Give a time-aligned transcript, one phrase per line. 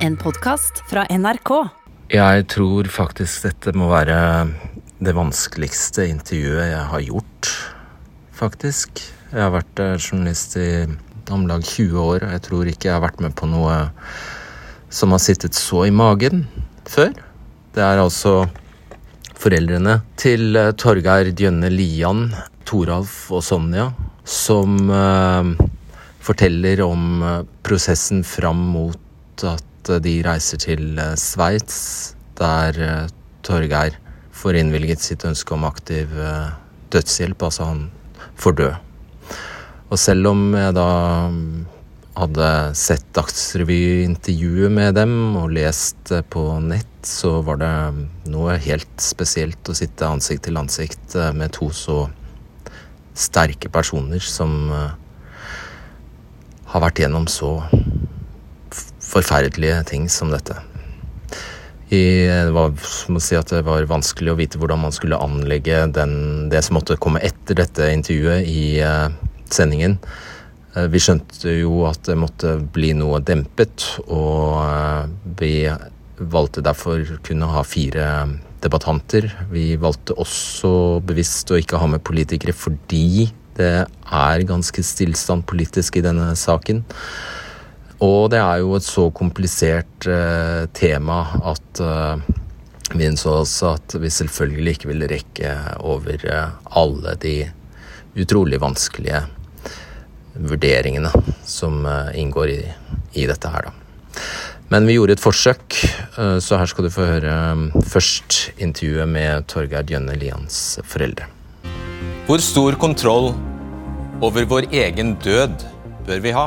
[0.00, 1.50] En podkast fra NRK.
[2.08, 4.16] Jeg tror faktisk dette må være
[4.96, 7.50] det vanskeligste intervjuet jeg har gjort,
[8.32, 9.02] faktisk.
[9.28, 10.70] Jeg har vært eh, journalist i
[11.28, 13.76] om lag 20 år, og jeg tror ikke jeg har vært med på noe
[14.88, 16.46] som har sittet så i magen
[16.88, 17.12] før.
[17.76, 18.46] Det er altså
[19.36, 22.30] foreldrene til eh, Torgeir Djønne Lian,
[22.64, 23.90] Toralf og Sonja,
[24.24, 25.44] som uh,
[26.24, 27.20] forteller om
[27.66, 33.08] prosessen fram mot at uh, de reiser til uh, Sveits, der
[33.44, 33.96] Torgeir
[34.36, 36.08] får innvilget sitt ønske om aktiv
[36.92, 37.82] dødshjelp, altså han
[38.40, 38.68] får dø.
[39.92, 40.86] Og selv om jeg da
[42.16, 42.48] hadde
[42.80, 47.74] sett Dagsrevy-intervjuet med dem og lest på nett, så var det
[48.32, 52.06] noe helt spesielt å sitte ansikt til ansikt med to så
[53.12, 54.72] sterke personer som
[56.70, 57.56] har vært gjennom så
[59.10, 60.56] forferdelige ting som dette.
[61.90, 62.70] I, det var,
[63.18, 66.12] si det var vanskelig å vite hvordan man skulle anlegge den,
[66.52, 69.10] det som måtte komme etter dette intervjuet i uh,
[69.50, 69.96] sendingen.
[70.76, 75.66] Uh, vi skjønte jo at det måtte bli noe dempet, og uh, vi
[76.20, 78.06] valgte derfor kunne ha fire
[78.62, 79.26] debattanter.
[79.50, 85.98] Vi valgte også bevisst å ikke ha med politikere fordi det er ganske stillstand politisk
[85.98, 86.84] i denne saken.
[88.00, 91.20] Og det er jo et så komplisert eh, tema
[91.52, 92.22] at eh,
[92.96, 95.50] vi innså også at vi selvfølgelig ikke ville rekke
[95.84, 97.34] over eh, alle de
[98.16, 99.20] utrolig vanskelige
[100.40, 101.10] vurderingene
[101.44, 101.84] som
[102.16, 102.62] inngår i,
[103.12, 104.22] i, dette her, da.
[104.72, 105.74] Men vi gjorde et forsøk,
[106.14, 107.34] så her skal du få høre
[107.90, 111.26] først intervjuet med Torgeir Jønne Lians foreldre.
[112.30, 113.32] Hvor stor kontroll
[114.22, 115.66] over vår egen død
[116.06, 116.46] bør vi ha?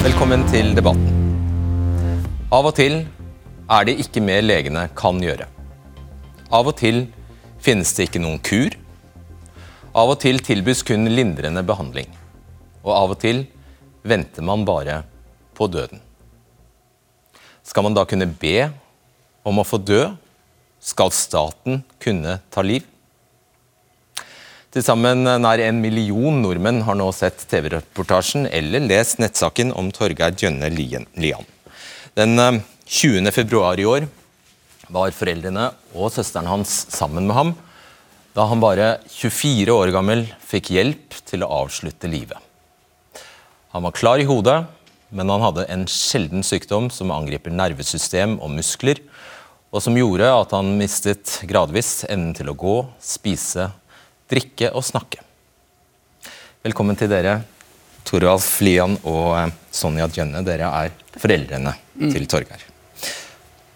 [0.00, 1.16] Velkommen til debatten.
[2.48, 3.02] Av og til
[3.68, 5.44] er det ikke mer legene kan gjøre.
[6.48, 7.02] Av og til
[7.60, 8.72] finnes det ikke noen kur.
[9.92, 12.08] Av og til tilbys kun lindrende behandling.
[12.80, 13.42] Og av og til
[14.00, 15.02] venter man bare
[15.52, 16.00] på døden.
[17.60, 18.70] Skal man da kunne be
[19.44, 20.06] om å få dø?
[20.80, 22.88] Skal staten kunne ta liv?
[24.70, 30.36] Til sammen nær en million nordmenn har nå sett TV-reportasjen eller lest nettsaken om Torgeir
[30.38, 31.42] Djønne Lian.
[32.14, 32.38] Den
[32.86, 33.18] 20.
[33.18, 34.06] Eh, februar i år
[34.94, 37.50] var foreldrene og søsteren hans sammen med ham
[38.38, 42.38] da han bare 24 år gammel fikk hjelp til å avslutte livet.
[43.74, 44.60] Han var klar i hodet,
[45.10, 49.02] men han hadde en sjelden sykdom som angriper nervesystem og muskler,
[49.74, 53.72] og som gjorde at han mistet gradvis evnen til å gå, spise
[54.30, 55.22] drikke og snakke.
[56.62, 57.40] Velkommen til dere,
[58.06, 60.44] Toralf Lian og eh, Sonja Djønne.
[60.46, 62.10] Dere er foreldrene mm.
[62.12, 62.66] til Torgeir.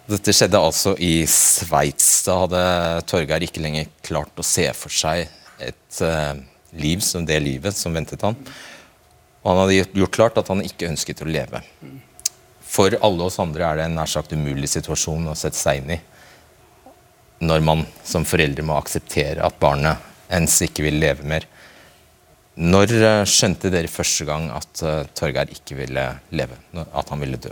[0.04, 2.08] Dette skjedde altså i Sveits.
[2.26, 2.62] Da hadde
[3.08, 5.24] Torgeir ikke lenger klart å se for seg
[5.64, 6.34] et uh,
[6.76, 8.36] liv som det livet som ventet han.
[9.40, 11.62] Og han hadde gjort klart at han ikke ønsket å leve.
[12.68, 15.96] For alle oss andre er det en nær sagt umulig situasjon å sette seg inn
[15.96, 16.02] i
[17.44, 21.46] når man som foreldre må akseptere at barnet ens ikke vil leve mer.
[22.54, 26.58] Når eh, skjønte dere første gang at uh, Torgeir ikke ville leve?
[26.94, 27.50] At han ville dø?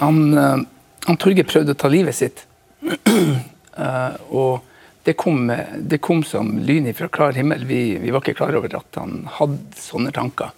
[0.00, 0.64] Han, uh,
[1.06, 2.42] han Torgeir prøvde å ta livet sitt.
[4.40, 4.64] og
[5.06, 5.46] det kom,
[5.86, 7.62] det kom, som lyn fra klar himmel.
[7.68, 10.50] Vi, vi, var ikke klar over at han hadde sånne tanker.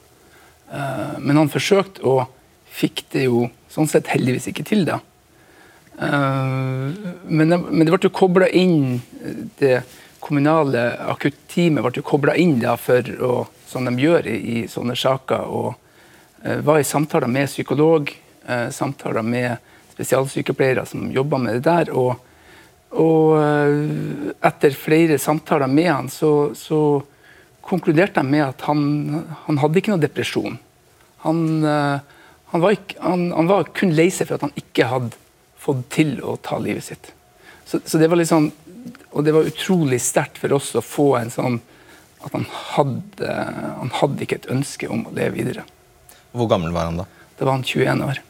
[1.19, 2.29] men han forsøkte, og
[2.73, 5.01] fikk det jo sånn sett heldigvis ikke til, da.
[5.99, 9.03] det, men det ble jo kobla inn
[9.61, 9.83] det
[10.21, 13.33] kommunale akutteamet ble kobla inn da for å,
[13.69, 15.45] som de gjør i, i sånne saker.
[15.47, 15.75] og
[16.45, 18.11] uh, var i samtaler med psykolog,
[18.49, 21.93] uh, samtaler med spesialsykepleiere som jobba med det der.
[21.95, 22.17] Og,
[22.99, 27.03] og uh, etter flere samtaler med han, så, så
[27.63, 30.57] konkluderte de med at han, han hadde ikke noe depresjon.
[31.27, 35.19] Han, han, var ikke, han, var kun lei seg for at han ikke hadde
[35.59, 37.11] fått til å ta livet sitt.
[37.67, 38.47] Så, så det var litt sånn
[39.19, 41.59] og det var utrolig sterkt for oss å få en sånn
[42.23, 43.35] at han hadde,
[43.79, 45.65] han hadde ikke et ønske om å leve videre.
[46.35, 47.07] Hvor gammel var han da?
[47.39, 48.21] Da var han 21 år.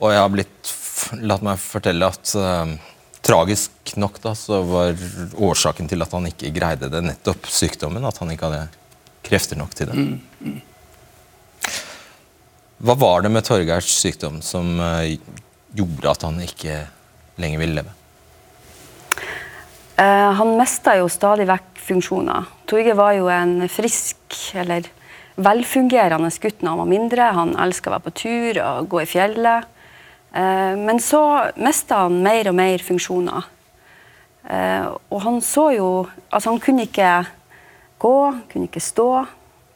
[0.00, 0.72] Og jeg har blitt,
[1.20, 2.72] latt meg fortelle at uh,
[3.24, 4.96] tragisk nok da, så var
[5.50, 8.04] årsaken til at han ikke greide det, nettopp sykdommen.
[8.08, 8.64] At han ikke hadde
[9.26, 10.00] krefter nok til det.
[10.00, 10.58] Mm, mm.
[12.80, 15.04] Hva var det med Torgeirs sykdom som uh,
[15.76, 16.84] gjorde at han ikke
[17.40, 17.99] lenger ville leve?
[20.00, 22.46] Eh, han mista jo stadig vekk funksjoner.
[22.70, 24.86] Torgeir var jo en frisk eller
[25.40, 27.26] velfungerende gutt når han var mindre.
[27.36, 29.66] Han elska å være på tur og gå i fjellet.
[30.32, 31.22] Eh, men så
[31.60, 33.50] mista han mer og mer funksjoner.
[34.48, 35.90] Eh, og han så jo
[36.30, 37.26] Altså, han kunne ikke
[38.00, 38.16] gå,
[38.48, 39.26] kunne ikke stå.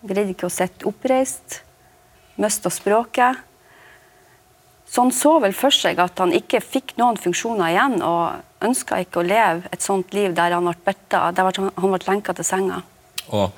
[0.06, 1.60] Greide ikke å sitte oppreist.
[2.40, 3.42] Mista språket.
[4.94, 9.00] Så han så vel for seg at han ikke fikk noen funksjoner igjen, og ønska
[9.02, 12.46] ikke å leve et sånt liv der han ble betta, der han ble lenka til
[12.46, 12.78] senga.
[13.34, 13.50] Og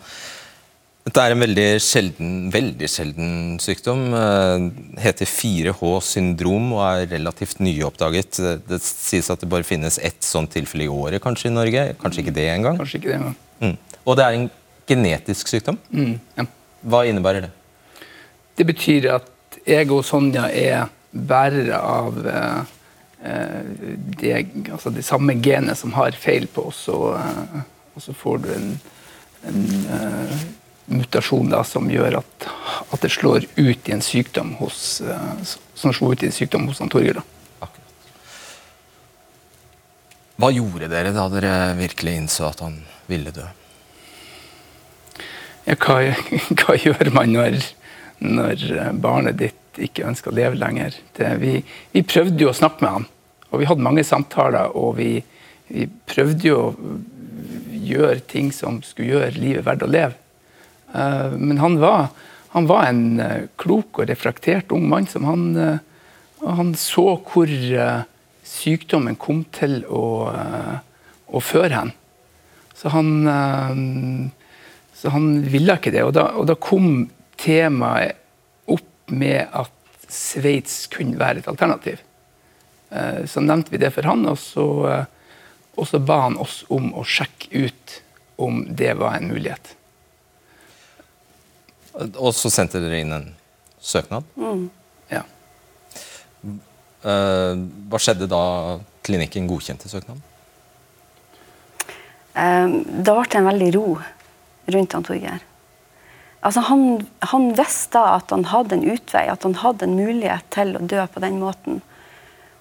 [1.06, 3.28] dette er en veldig sjelden, veldig sjelden
[3.62, 4.08] sykdom.
[4.16, 8.40] Det heter 4H-syndrom og er relativt nyoppdaget.
[8.66, 11.86] Det sies at det bare finnes ett sånt tilfelle i året kanskje i Norge.
[12.00, 12.80] Kanskje ikke det engang.
[12.80, 13.38] Kanskje ikke det engang.
[13.60, 13.76] Mm.
[14.02, 14.50] Og det er en
[14.88, 15.78] genetisk sykdom.
[15.92, 16.48] Mm, ja.
[16.86, 17.54] Hva innebærer det?
[18.56, 20.88] Det betyr at jeg og Sonja er
[21.28, 22.20] bærere av
[24.20, 24.32] de,
[24.72, 27.64] altså de samme genene som har feil på oss, og, eh,
[27.96, 28.68] og så får du en,
[29.48, 30.42] en uh,
[30.92, 32.48] mutasjon da, som gjør at,
[32.92, 35.00] at, det slår ut i en sykdom hos,
[35.74, 37.22] som slår ut i en sykdom hos Torgeir.
[40.36, 43.46] Hva gjorde dere da dere virkelig innså at han ville dø?
[45.64, 45.96] Ja, hva,
[46.60, 47.62] hva gjør man når,
[48.20, 48.66] når
[49.00, 50.96] barnet ditt ikke ønska å leve lenger.
[51.16, 51.58] Det, vi,
[51.92, 53.08] vi, prøvde jo å snakke med han,
[53.50, 54.72] og vi hadde mange samtaler.
[54.76, 55.10] Og vi,
[55.68, 56.70] vi, prøvde jo å
[57.86, 60.16] gjøre ting som skulle gjøre livet verdt å leve.
[60.94, 62.08] Uh, men han var,
[62.54, 67.50] han var en uh, klok og reflektert ung mann som han, uh, han så hvor
[68.46, 70.30] sykdommen kom til å,
[71.26, 71.90] å føre hen.
[72.76, 73.08] Så han,
[74.94, 76.04] så han ville ikke det.
[76.06, 77.08] Og da, og da kom
[77.40, 78.20] temaet
[79.06, 79.72] med at
[80.08, 82.02] Sveits kunne være et alternativ.
[82.90, 85.04] Eh, så nevnte vi det for han, og så, eh,
[85.76, 87.96] og så ba han oss om å sjekke ut
[88.36, 89.74] om det var en mulighet.
[91.96, 93.30] Og så sendte dere inn en
[93.80, 94.24] søknad?
[94.36, 94.68] Mm.
[95.10, 95.24] Ja.
[96.46, 97.54] Eh,
[97.90, 98.44] hva skjedde da
[99.06, 100.22] klinikken godkjente søknaden?
[102.36, 103.84] Da ble det en veldig ro
[104.74, 105.44] rundt han Torgeir.
[106.46, 106.82] Altså han,
[107.26, 111.02] han, visste at han hadde en utvei, at han hadde en mulighet til å dø
[111.10, 111.80] på den måten.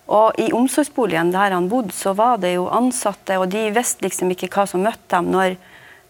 [0.09, 4.33] Og I omsorgsboligen der han bodde, så var det jo ansatte, og de visste liksom
[4.33, 5.57] ikke hva som møtte dem når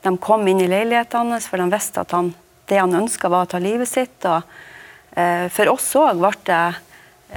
[0.07, 2.31] de kom inn i leiligheten hans, for de visste at han,
[2.72, 4.24] det han ønska, var å ta livet sitt.
[4.24, 4.48] Og,
[5.19, 6.63] eh, for oss òg ble det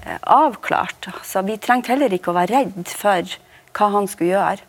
[0.05, 1.11] eh, avklart.
[1.27, 3.39] Så vi trengte heller ikke å være redd for
[3.75, 4.67] hva han skulle gjøre.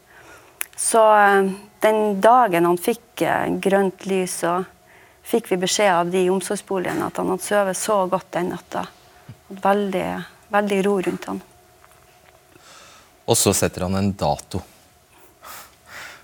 [0.79, 1.53] Så eh,
[1.85, 4.65] den dagen han fikk eh, grønt lys og
[5.29, 8.85] fikk vi beskjed av de i omsorgsboligene at han hadde sovet så godt den natta.
[9.49, 10.07] Veldig,
[10.53, 11.41] veldig ro rundt han.
[13.29, 14.61] Og så setter han en dato.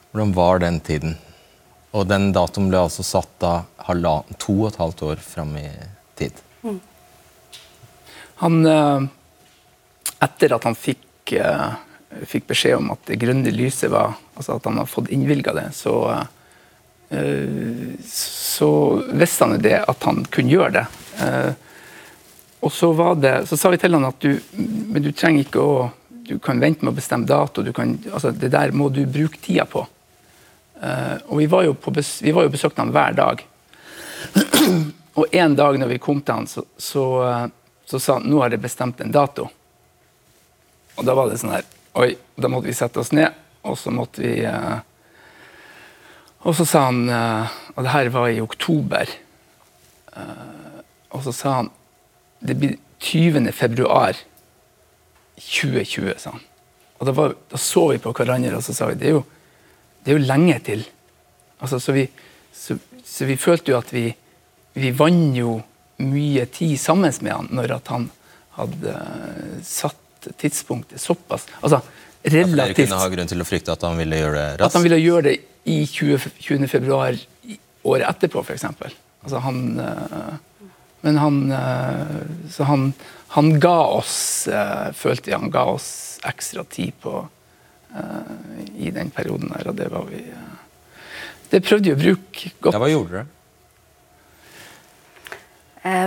[0.10, 1.18] Hvordan var den tiden?
[1.96, 3.54] Og den datoen ble altså satt da
[4.42, 5.68] to og et halvt år fram i
[6.18, 6.42] tid.
[6.66, 6.80] Mm.
[8.42, 9.06] Han eh,
[10.26, 11.76] Etter at han fikk, eh,
[12.26, 15.70] fikk, beskjed om at det grønne lyset var Altså at han har fått innvilga det,
[15.78, 16.26] så Eh,
[18.06, 18.72] så
[19.14, 20.86] visste han det at han kunne gjøre det.
[21.22, 21.52] Eh,
[22.66, 22.90] og så,
[23.22, 25.76] det, så sa vi til han at du, men du trenger ikke å
[26.26, 27.62] du kan vente med å bestemme dato.
[27.74, 29.84] Kan, altså det der må du bruke tida på.
[30.82, 33.44] Uh, og vi var jo på vi var jo besøkte han hver dag.
[35.20, 37.06] og en dag når vi kom til han, så, så,
[37.86, 39.46] så, sa han nå har jeg bestemt en dato.
[40.96, 43.32] Og da var det sånn her Oi, da måtte vi sette oss ned,
[43.64, 44.34] og så måtte vi
[46.46, 49.10] og så sa han eh, Og det her var i oktober.
[50.14, 50.82] Eh,
[51.16, 51.72] og så sa han
[52.40, 53.52] Det blir 20.
[53.52, 54.18] februar
[55.36, 56.44] 2020, sa han.
[57.00, 59.24] Og da, var, da, så vi på hverandre og så sa vi, det er jo,
[60.06, 60.86] det er jo lenge til.
[61.60, 62.06] Altså, så, vi,
[62.56, 64.06] så, så, vi, følte jo at vi,
[64.80, 65.58] vi vant jo
[66.06, 68.08] mye tid sammen med han når at han
[68.56, 71.82] hadde uh, satt tidspunktet såpass altså,
[72.24, 74.66] relativt, Dere kunne ha grunn til å frykte at han ville gjøre det raskt?
[74.66, 75.36] At han ville gjøre det
[75.66, 76.68] i 20, 20.
[76.68, 77.18] februar
[77.84, 78.66] året etterpå, f.eks.
[79.26, 80.34] Altså han eh,
[81.02, 82.94] Men han eh, Så han,
[83.34, 87.28] han ga oss eh, Følte jeg han ga oss ekstra tid på
[88.76, 90.18] i den perioden der, og det var vi
[91.48, 92.76] Det prøvde vi å bruke godt.
[92.76, 93.30] Ja, hva gjorde dere?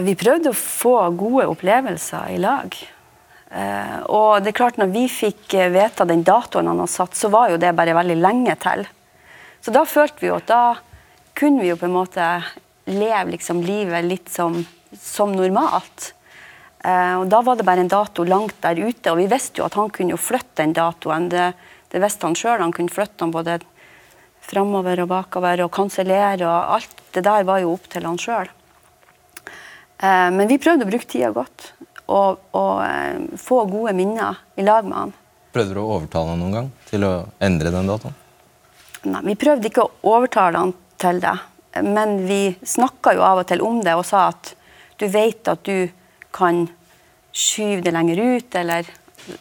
[0.05, 2.77] Vi prøvde å få gode opplevelser i lag.
[4.12, 7.55] Og det er klart, når vi fikk vite den datoen han har satt, så var
[7.55, 8.85] jo det bare veldig lenge til.
[9.61, 10.62] Så da følte vi jo at da
[11.38, 12.27] kunne vi jo på en måte
[12.88, 14.61] leve liksom livet litt som,
[14.99, 16.12] som normalt.
[16.85, 19.67] Eh, og Da var det bare en dato langt der ute, og vi visste jo
[19.67, 21.29] at han kunne jo flytte den datoen.
[21.29, 21.53] Det,
[21.88, 22.61] Det visste han sjøl.
[22.61, 23.59] Han kunne flytte den både
[24.45, 26.45] framover og bakover og kansellere.
[26.45, 28.50] og Alt det der var jo opp til han sjøl.
[29.99, 31.73] Eh, men vi prøvde å bruke tida godt
[32.09, 35.15] og, og eh, få gode minner i lag med han.
[35.53, 38.15] Prøvde du å overtale han noen gang til å endre den datoen?
[39.07, 41.35] Nei, Vi prøvde ikke å overtale han til det,
[41.87, 44.55] men vi snakka jo av og til om det og sa at
[44.99, 45.90] du vet at du
[46.35, 46.67] kan
[47.33, 48.87] skyve det lenger ut, eller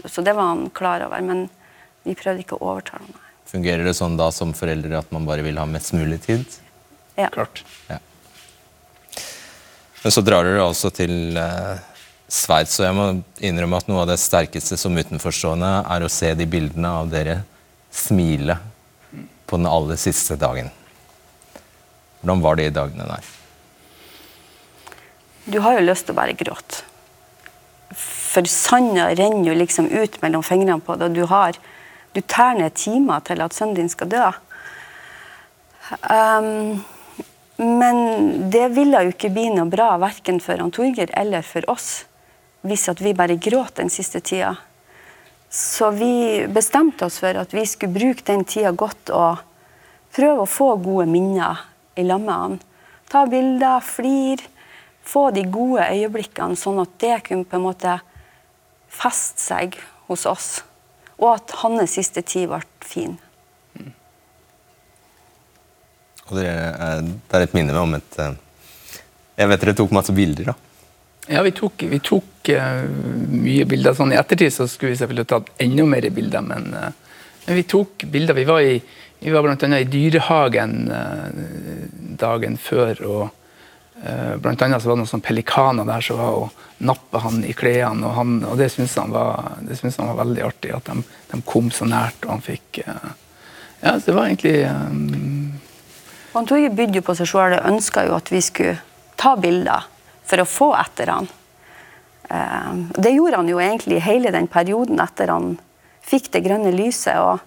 [0.06, 1.46] Så det var han klar over, men
[2.04, 3.22] vi prøvde ikke å overtale han.
[3.48, 6.44] Fungerer det sånn da som foreldre at man bare vil ha mest mulig tid?
[7.16, 7.30] Ja.
[7.32, 7.64] Klart.
[7.88, 8.02] Ja.
[10.04, 11.80] Men så drar dere altså til eh,
[12.28, 13.06] Sveits, og jeg må
[13.48, 17.40] innrømme at noe av det sterkeste som utenforstående er å se de bildene av dere
[17.88, 18.60] smile
[19.48, 20.70] på den aller siste dagen.
[22.22, 23.34] Hvordan var de dagene der?
[25.48, 26.84] Du har jo lyst til å bare gråte.
[27.96, 31.60] For sanda renner jo liksom ut mellom fingrene på deg, og du har
[32.16, 34.30] Du tær ned timer til at sønnen din skal dø.
[36.10, 36.80] Um,
[37.62, 42.08] men det ville jo ikke bli noe bra verken for han Torgeir eller for oss
[42.66, 44.56] hvis at vi bare gråt den siste tida.
[45.58, 49.40] Så vi bestemte oss for at vi skulle bruke den tida godt og
[50.14, 51.64] prøve å få gode minner
[51.98, 52.58] i lag med han.
[53.10, 54.44] Ta bilder, flir,
[55.02, 57.96] få de gode øyeblikkene, sånn at det kunne på en måte
[58.94, 59.80] feste seg
[60.12, 60.52] hos oss.
[61.18, 63.18] Og at hans siste tid ble fin.
[66.28, 68.34] Og det er et minne om et eh,
[69.40, 70.67] Jeg vet dere tok masse bilder, da.
[71.28, 72.84] Ja, vi tok, vi tok uh,
[73.32, 73.96] mye bilder.
[73.98, 77.66] Sånn I ettertid så skulle vi selvfølgelig tatt enda mer bilder, men, uh, men vi
[77.68, 78.38] tok bilder.
[78.38, 78.78] Vi var, i,
[79.20, 81.26] vi var annet i dyrehagen uh,
[82.20, 83.04] dagen før.
[83.04, 83.26] og
[83.98, 88.06] Blant annet var det noen sånne pelikaner der som var og nappa han i klærne.
[88.06, 91.88] Og, han, og det syntes han, han var veldig artig, at de, de kom så
[91.90, 92.22] nært.
[92.28, 92.84] og han fikk...
[92.86, 95.58] ja, så det var egentlig um...
[96.38, 98.78] Han Torgeir bydde på seg sjøl og ønska jo at vi skulle
[99.18, 99.90] ta bilder
[100.28, 101.30] for å få etter han.
[102.30, 105.56] Eh, Det gjorde han jo egentlig hele den perioden etter han
[106.08, 107.16] fikk det grønne lyset.
[107.20, 107.40] og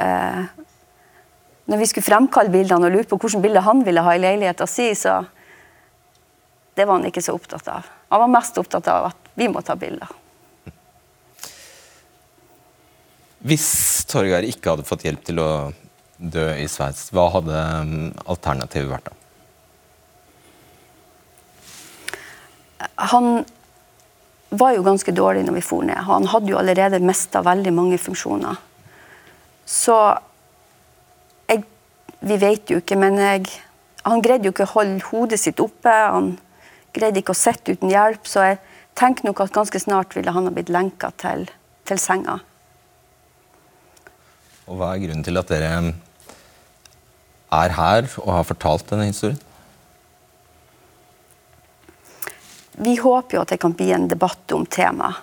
[0.00, 0.44] eh,
[1.66, 4.66] Når vi skulle fremkalle bildene og lure på hvilke bilder han ville ha i leiligheta
[4.66, 5.20] si, så
[6.74, 7.86] det var han ikke så opptatt av.
[8.08, 10.08] Han var mest opptatt av at vi må ta bilder.
[13.40, 15.50] Hvis Torgeir ikke hadde fått hjelp til å
[16.20, 19.19] dø i Sveits, hva hadde mm, alternativet vært da?
[23.10, 23.44] Han
[24.50, 26.00] var jo ganske dårlig når vi for ned.
[26.08, 28.58] Han hadde jo allerede mista veldig mange funksjoner.
[29.66, 29.96] Så
[31.48, 31.64] jeg,
[32.20, 33.46] Vi vet jo ikke, men jeg,
[34.04, 35.88] han greide jo ikke å holde hodet sitt oppe.
[35.88, 36.34] Han
[36.92, 38.58] greide ikke å sitte uten hjelp, så jeg
[38.98, 41.46] tenker nok at ganske snart ville han ha blitt lenka til,
[41.88, 42.40] til senga.
[44.68, 45.70] Og hva er grunnen til at dere
[47.50, 49.40] er her og har fortalt denne historien?
[52.80, 55.16] Vi håper jo at det kan bli en debatt om temaet.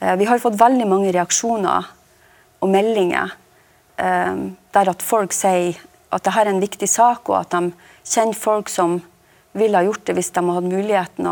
[0.00, 1.90] Eh, Vi har fått veldig mange reaksjoner
[2.60, 3.34] og meldinger
[3.96, 4.36] eh,
[4.72, 5.76] der at folk sier
[6.08, 7.72] at dette er en viktig sak, og at de
[8.06, 9.00] kjenner folk som
[9.52, 11.30] ville ha gjort det hvis de hadde muligheten.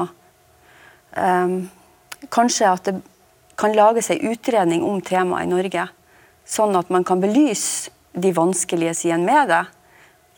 [1.16, 1.56] Eh,
[2.28, 3.00] kanskje at det
[3.56, 5.88] kan lages en utredning om temaet i Norge,
[6.44, 9.64] sånn at man kan belyse de vanskelige sidene med det.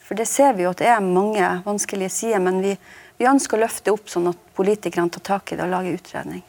[0.05, 2.75] For det ser vi jo at det er mange vanskelige sider, men vi,
[3.19, 6.43] vi ønsker å løfte opp sånn at politikerne tar tak i det og lager utredning.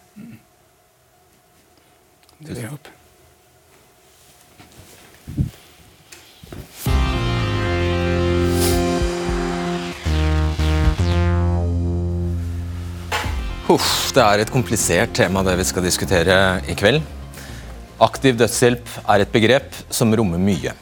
[2.39, 2.91] det vi håper.
[13.65, 16.36] Huff, det er et komplisert tema det vi skal diskutere
[16.69, 17.01] i kveld.
[18.05, 20.75] Aktiv dødshjelp er et begrep som rommer mye.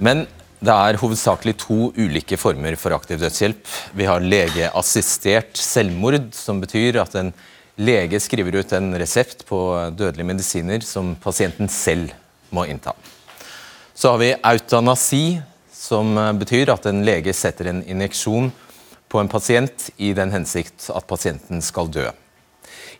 [0.00, 0.24] Men
[0.60, 3.68] det er hovedsakelig to ulike former for aktiv dødshjelp.
[3.96, 7.32] Vi har legeassistert selvmord, som betyr at en
[7.80, 9.60] lege skriver ut en resept på
[9.96, 12.12] dødelige medisiner som pasienten selv
[12.52, 12.92] må innta.
[13.96, 15.40] Så har vi eutanasi,
[15.72, 18.52] som betyr at en lege setter en injeksjon
[19.08, 22.04] på en pasient i den hensikt at pasienten skal dø.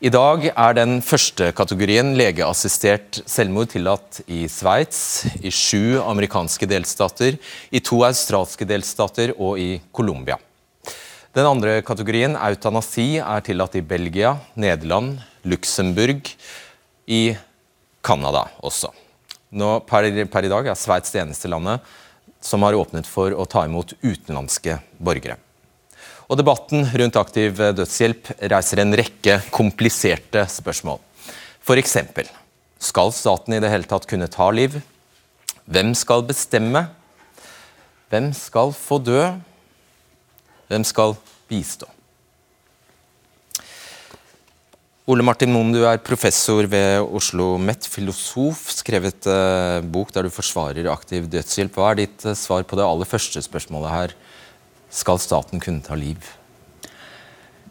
[0.00, 7.37] I dag er den første kategorien legeassistert selvmord tillatt i Sveits, i sju amerikanske delstater,
[7.69, 10.38] i to australske delstater og i Colombia.
[11.37, 16.33] Den andre kategorien, eutanasi, er tillatt i Belgia, Nederland, Luxembourg,
[17.04, 17.37] i
[18.00, 18.95] Canada også.
[19.52, 21.85] Nå, per, per i dag er Sveits det eneste landet
[22.40, 25.37] som har åpnet for å ta imot utenlandske borgere.
[26.30, 31.00] Og Debatten rundt aktiv dødshjelp reiser en rekke kompliserte spørsmål.
[31.58, 31.96] F.eks.:
[32.78, 34.76] Skal staten i det hele tatt kunne ta liv?
[35.66, 36.84] Hvem skal bestemme?
[38.14, 39.25] Hvem skal få dø?
[40.70, 41.16] Hvem skal
[41.50, 41.90] bistå?
[45.10, 50.30] Ole Martin Moen, du er professor ved Oslo Met, filosof, skrevet eh, bok der du
[50.30, 51.75] forsvarer aktiv dødshjelp.
[51.75, 54.14] Hva er ditt eh, svar på det aller første spørsmålet her?
[54.90, 56.18] Skal staten kunne ta liv?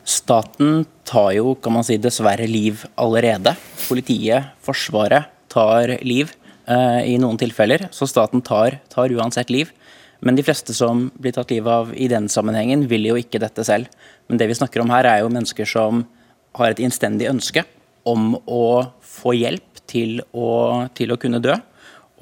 [0.08, 3.54] Staten tar jo, kan man si, dessverre liv allerede.
[3.90, 6.32] Politiet, Forsvaret tar liv
[6.66, 9.74] eh, i noen tilfeller, så staten tar, tar uansett liv.
[10.24, 13.64] Men de fleste som blir tatt livet av i den sammenhengen, vil jo ikke dette
[13.68, 13.92] selv.
[14.28, 16.06] Men det vi snakker om her, er jo mennesker som
[16.58, 17.66] har et innstendig ønske
[18.08, 18.64] om å
[19.06, 21.56] få hjelp til å, til å kunne dø.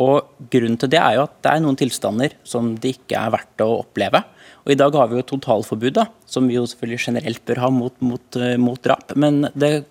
[0.04, 3.34] Og Grunnen til det er jo at det er noen tilstander som det ikke er
[3.34, 4.22] verdt å oppleve.
[4.68, 7.68] Og I dag har vi jo totalforbud, da, som vi jo selvfølgelig generelt bør ha
[7.72, 9.14] mot, mot, eh, mot drap.
[9.16, 9.86] Men det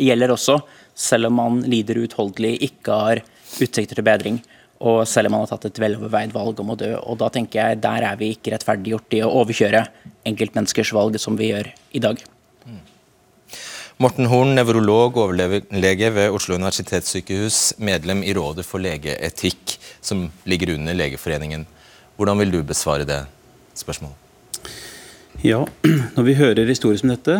[0.00, 0.56] gjelder også
[0.96, 3.20] selv om man lider uutholdelig, ikke har
[3.60, 4.38] utsikter til bedring.
[4.80, 6.94] Og selv om man har tatt et veloverveid valg om å dø.
[6.96, 9.84] Og da tenker jeg der er vi ikke rettferdiggjort i å overkjøre
[10.32, 12.24] enkeltmenneskers valg som vi gjør i dag.
[14.00, 20.96] Morten Horn, nevrolog, overlege ved Oslo universitetssykehus, medlem i Rådet for legeetikk, som ligger under
[20.96, 21.68] Legeforeningen.
[22.16, 23.20] Hvordan vil du besvare det
[23.78, 24.21] spørsmålet?
[25.40, 25.64] Ja,
[26.16, 27.38] når vi hører historier som dette,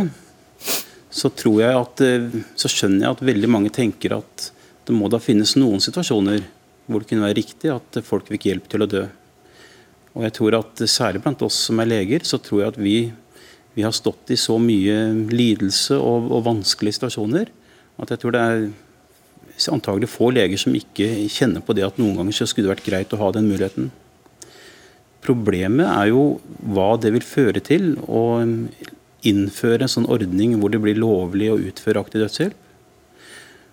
[1.12, 4.48] så, jeg at, eh, så skjønner jeg at veldig mange tenker at
[4.88, 6.40] det må da finnes noen situasjoner
[6.88, 9.02] hvor det kunne være riktig at folk fikk hjelp til å dø.
[10.16, 12.96] Og jeg tror at Særlig blant oss som er leger, så tror jeg at vi
[13.74, 14.96] vi har stått i så mye
[15.32, 17.48] lidelse og, og, vanskelige situasjoner
[18.02, 18.64] at jeg tror det er
[19.72, 22.88] antagelig få leger som ikke kjenner på det at noen ganger så skulle det vært
[22.88, 23.90] greit å ha den muligheten.
[25.22, 26.22] Problemet er jo
[26.74, 28.42] hva det vil føre til å
[29.22, 32.56] innføre en sånn ordning hvor det blir lovlig å utføre aktiv dødshjelp.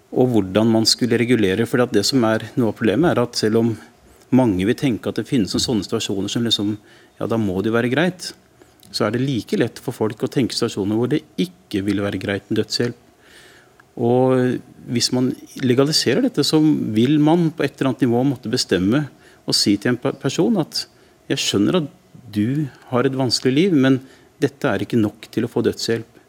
[0.09, 1.65] Og hvordan man skulle regulere.
[1.65, 3.77] for det som er Noe av problemet er at selv om
[4.31, 6.77] mange vil tenke at det finnes sånne situasjoner som liksom,
[7.19, 8.33] ja da må det jo være greit,
[8.91, 12.21] så er det like lett for folk å tenke situasjoner hvor det ikke vil være
[12.21, 13.05] greit med dødshjelp.
[13.99, 14.59] Og
[14.89, 15.31] hvis man
[15.65, 19.07] legaliserer dette, så vil man på et eller annet nivå måtte bestemme
[19.49, 20.85] og si til en person at
[21.29, 21.89] jeg skjønner at
[22.33, 23.99] du har et vanskelig liv, men
[24.41, 26.19] dette er ikke nok til å få dødshjelp.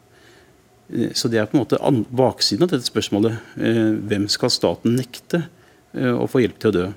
[0.93, 1.79] Eh, så det er på en måte
[2.11, 3.37] baksiden av dette spørsmålet.
[3.57, 5.45] Eh, hvem skal staten nekte
[5.95, 6.87] eh, å få hjelp til å dø?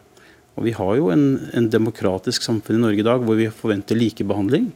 [0.55, 3.99] Og Vi har jo en, en demokratisk samfunn i Norge i dag hvor vi forventer
[3.99, 4.71] likebehandling.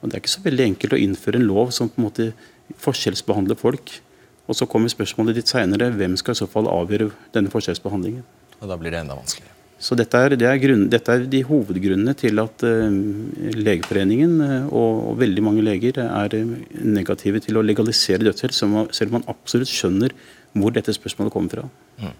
[0.00, 2.28] Og Det er ikke så veldig enkelt å innføre en lov som på en måte
[2.80, 3.94] forskjellsbehandler folk.
[4.50, 8.26] Og Så kommer spørsmålet ditt senere, hvem skal i så fall avgjøre denne forskjellsbehandlingen.
[8.60, 9.59] Og Da blir det enda vanskeligere.
[9.80, 12.98] Så dette er, det er grunn, dette er de hovedgrunnene til at uh,
[13.56, 18.58] Legeforeningen uh, og, og, veldig mange leger er uh, negative til å legalisere dødshjelp,
[18.92, 20.12] selv om man absolutt skjønner
[20.52, 21.70] hvor dette spørsmålet kommer fra.
[22.02, 22.18] Mm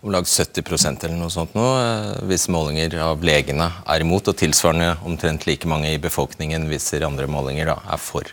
[0.00, 4.38] om lag 70% eller noe sånt nå, eh, hvis målinger av legene er imot, og
[4.38, 8.28] tilsvarende omtrent like mange i befolkningen viser andre målinger da, er for.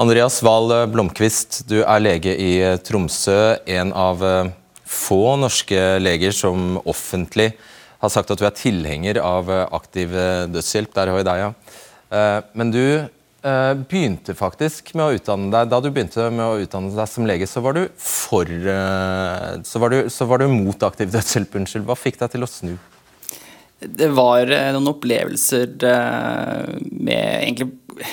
[0.00, 3.56] Andreas Wahl Blomkvist, du er lege i eh, Tromsø.
[3.68, 4.52] En av eh,
[4.92, 7.52] få norske leger som offentlig
[8.02, 10.12] har sagt at du er tilhenger av aktiv
[10.52, 10.92] dødshjelp.
[10.94, 11.50] Der vi deg, ja.
[12.58, 12.84] Men du
[13.42, 17.48] begynte faktisk med å utdanne deg Da du begynte med å utdanne deg som lege,
[17.50, 21.56] så var du for så, var du, så var du mot aktiv dødshjelp.
[21.62, 21.86] Unnskyld.
[21.88, 22.74] Hva fikk deg til å snu?
[23.82, 27.72] Det var noen opplevelser med egentlig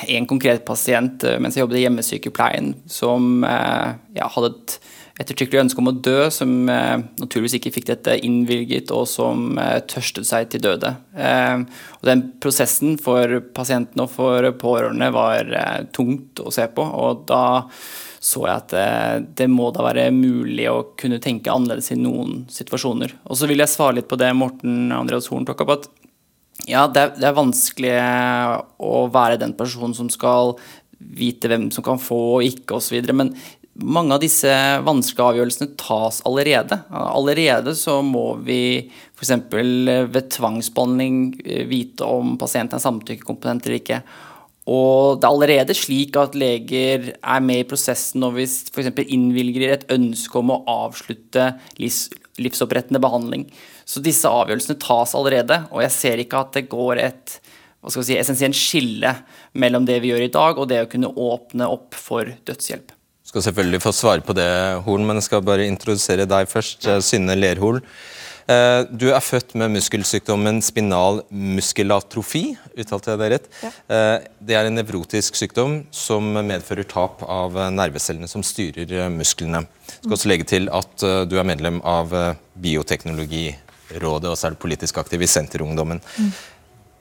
[0.09, 4.79] en konkret pasient mens jeg jobbet i hjemmesykepleien, som ja, hadde et
[5.19, 9.79] ettertrykkelig ønske om å dø, som eh, naturligvis ikke fikk dette innvilget, og som eh,
[9.89, 10.93] tørstet seg til døde.
[11.15, 11.63] Eh,
[11.99, 15.51] og den prosessen for pasientene og for pårørende var
[15.95, 17.43] tungt å se på, og da
[18.19, 22.43] så jeg at eh, det må da være mulig å kunne tenke annerledes i noen
[22.51, 23.15] situasjoner.
[23.32, 25.89] Og så vil jeg svare litt på det Morten Andreas Horn tok opp, at
[26.67, 27.93] ja, det er, det er vanskelig
[28.84, 30.58] å være den personen som skal
[30.99, 32.99] vite hvem som kan få og ikke osv.
[33.15, 33.32] Men
[33.83, 34.51] mange av disse
[34.85, 36.81] vanskelige avgjørelsene tas allerede.
[36.89, 39.31] Allerede så må vi f.eks.
[39.49, 44.01] ved tvangsbehandling eh, vite om pasienten er samtykkekompetent eller ikke.
[44.69, 48.91] Og det er allerede slik at leger er med i prosessen når vi f.eks.
[49.07, 52.07] innvilger et ønske om å avslutte livs,
[52.41, 53.47] livsopprettende behandling.
[53.89, 57.39] Så disse avgjørelsene tas allerede, og jeg ser ikke at det går et
[57.79, 59.13] hva si, essensielt skille
[59.55, 62.98] mellom det vi gjør i dag, og det å kunne åpne opp for dødshjelp
[63.29, 64.47] skal selvfølgelig få svare på det,
[64.85, 66.87] Horn, men jeg skal bare introdusere deg først.
[66.89, 67.81] Eh, Synne Lerhol.
[68.49, 72.55] Eh, du er født med muskelsykdommen spinal muskelatrofi.
[72.73, 73.49] Uttalte jeg det rett?
[73.61, 73.71] Ja.
[73.93, 74.15] Eh,
[74.49, 79.61] det er en nevrotisk sykdom som medfører tap av nervecellene som styrer musklene.
[79.91, 82.13] Jeg skal også legge til at du er medlem av
[82.57, 86.01] Bioteknologirådet, og så er du politisk aktiv i Senterungdommen.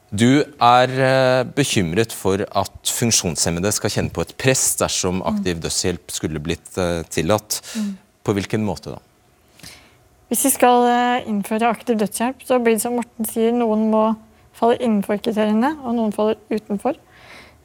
[0.08, 6.14] Du er eh, bekymret for at funksjonshemmede skal kjenne på et press dersom aktiv dødshjelp
[6.14, 7.60] skulle blitt eh, tillatt.
[8.24, 9.02] På hvilken måte da?
[10.32, 14.06] Hvis vi skal eh, innføre aktiv dødshjelp, så blir det som Morten sier, noen må
[14.56, 16.96] falle innenfor kriteriene, og noen faller utenfor.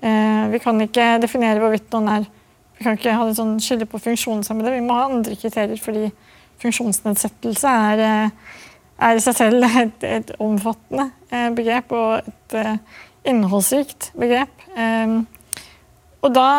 [0.03, 2.25] Vi kan ikke definere hvorvidt noen er
[2.75, 4.73] Vi kan ikke ha det sånn skille på funksjonshemmede.
[4.73, 6.10] Vi må ha andre kriterier, fordi
[6.60, 8.01] funksjonsnedsettelse er,
[9.04, 12.76] er i seg selv et, et omfattende eh, begrep og et eh,
[13.30, 14.68] innholdsrikt begrep.
[14.78, 15.16] Eh,
[16.24, 16.50] og da,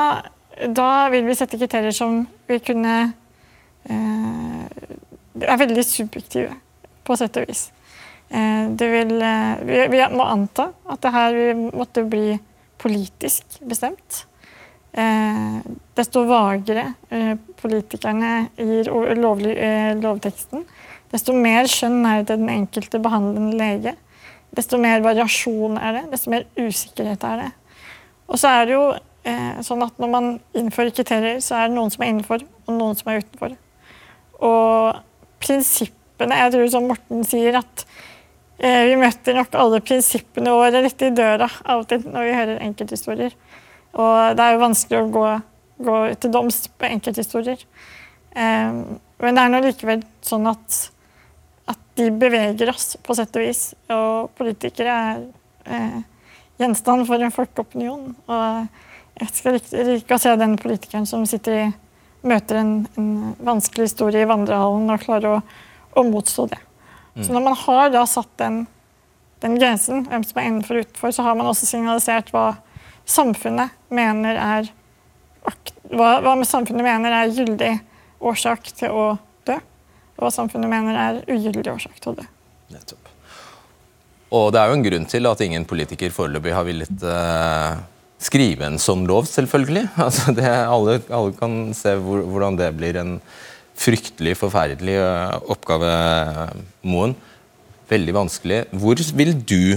[0.69, 2.97] da vil vi sette kriterier som vil kunne
[3.89, 4.61] eh,
[5.45, 6.53] er veldig subjektive,
[7.05, 7.67] på sett og vis.
[8.35, 9.19] Det vil,
[9.69, 11.35] vi, vi må anta at det her
[11.77, 12.33] måtte bli
[12.81, 14.23] politisk bestemt.
[15.99, 16.87] Desto vagere
[17.61, 18.89] politikerne gir
[19.21, 20.65] lovteksten,
[21.15, 23.95] desto mer skjønn er det til den enkelte behandlende lege.
[24.55, 27.51] Desto mer variasjon er det, desto mer usikkerhet er det.
[28.31, 31.79] Og så er det jo eh, sånn at når man innfører kriterier, så er det
[31.79, 33.57] noen som er innenfor, og noen som er utenfor.
[34.45, 35.03] Og
[35.45, 37.85] prinsippene Jeg tror som Morten sier, at
[38.59, 42.37] eh, vi møter nok alle prinsippene våre litt i døra av og til når vi
[42.39, 43.35] hører enkelthistorier.
[43.95, 45.27] Og det er jo vanskelig å gå,
[45.91, 47.61] gå til doms på enkelthistorier.
[48.35, 48.81] Eh,
[49.25, 50.79] men det er nå likevel sånn at,
[51.71, 53.63] at de beveger oss på sett og vis.
[53.93, 55.23] Og politikere er
[55.65, 56.03] eh,
[56.61, 58.11] gjenstand for en folkeopinion.
[58.27, 59.61] Og jeg skal
[59.97, 61.65] ikke å se den politikeren som sitter i
[62.25, 63.09] møter en, en
[63.45, 65.41] vanskelig historie i vandrehallen og klarer å,
[65.93, 66.61] å motstå det.
[67.15, 68.65] Så når man har da satt den,
[69.45, 72.57] den grensen, hvem som er innenfor og utenfor, så har man også signalisert hva
[73.05, 74.71] samfunnet mener er
[75.93, 77.75] hva, hva samfunnet mener er gyldig
[78.25, 79.05] årsak til å
[80.15, 82.27] og hva samfunnet mener er ugyldig årsak til det.
[82.75, 83.11] Nettopp.
[84.35, 87.83] Og det er jo en grunn til at ingen politiker foreløpig har villet uh,
[88.23, 89.89] skrive en sånn lov, selvfølgelig.
[90.07, 93.19] Altså det, alle, alle kan se hvor, hvordan det blir en
[93.75, 95.91] fryktelig forferdelig eh, oppgave,
[96.87, 97.17] Moen.
[97.91, 98.61] Veldig vanskelig.
[98.71, 99.75] Hvor vil du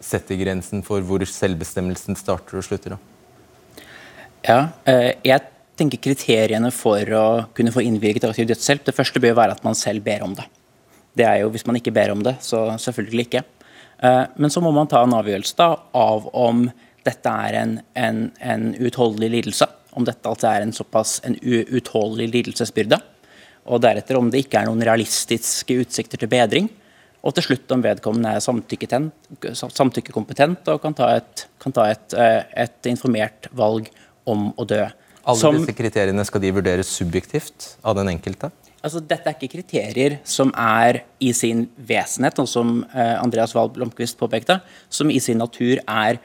[0.00, 2.94] sette grensen for hvor selvbestemmelsen starter og slutter?
[2.94, 3.86] da?
[4.46, 5.42] Ja, eh, jeg
[5.80, 7.24] tenker kriteriene for å
[7.56, 10.46] kunne få innvilget aktiv dødshjelp, det første bør være at man selv ber om det.
[11.16, 13.42] Det er jo Hvis man ikke ber om det, så selvfølgelig ikke.
[14.02, 16.70] Eh, Men så må man ta en avgjørelse da, av om
[17.04, 19.66] dette er en, en, en utholdelig lidelse.
[19.96, 22.98] Om dette altså er en såpass en uutholdelig lidelsesbyrde.
[23.66, 26.68] Og deretter om det ikke er noen realistiske utsikter til bedring.
[27.20, 32.42] Og til slutt om vedkommende er samtykkekompetent og kan ta et, kan ta et, eh,
[32.64, 33.90] et informert valg
[34.30, 34.86] om å dø.
[35.24, 38.50] Alle Som- disse kriteriene skal de vurderes subjektivt av den enkelte?
[38.82, 43.68] Altså, dette er ikke kriterier som er i sin vesenhet, og som eh, Andreas Wahl
[43.68, 46.20] Blomkvist påpekte, som i sin natur er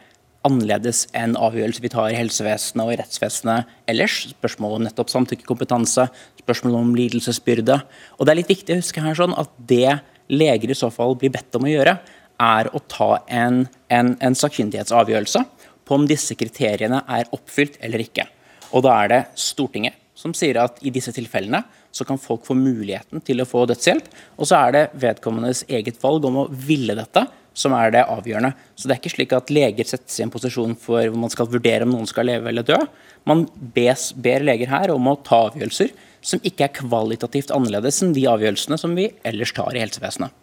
[0.45, 4.29] annerledes enn avgjørelser vi tar i helsevesenet og i rettsvesenet ellers.
[4.37, 6.07] Spørsmål om nettopp samtykkekompetanse,
[6.43, 7.79] spørsmål om lidelsesbyrde.
[8.19, 9.97] Og det er litt viktig å huske her sånn at det
[10.31, 11.97] leger i så fall blir bedt om å gjøre,
[12.45, 15.43] er å ta en, en, en sakkyndighetsavgjørelse
[15.85, 18.27] på om disse kriteriene er oppfylt eller ikke.
[18.73, 21.59] Og da er det Stortinget som sier at i disse tilfellene
[21.95, 24.07] så kan folk få muligheten til å få dødshjelp,
[24.39, 27.25] og så er det vedkommendes eget valg om å ville dette
[27.55, 28.51] som er det avgjørende.
[28.75, 31.47] Så det er ikke slik at leger settes i en posisjon for hvor man skal
[31.51, 32.79] vurdere om noen skal leve eller dø.
[33.27, 35.93] Man bes, ber leger her om å ta avgjørelser
[36.25, 40.35] som ikke er kvalitativt annerledes enn de avgjørelsene som vi ellers tar i helsevesenet.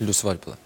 [0.00, 0.58] Vil du svare på det?